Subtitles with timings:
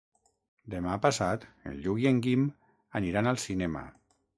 [0.75, 2.51] Demà passat en Lluc i en Guim
[3.03, 3.91] aniran al cinema.